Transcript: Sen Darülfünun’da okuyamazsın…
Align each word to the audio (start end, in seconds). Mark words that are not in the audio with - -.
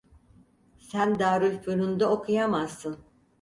Sen 0.79 1.19
Darülfünun’da 1.19 2.09
okuyamazsın… 2.09 2.99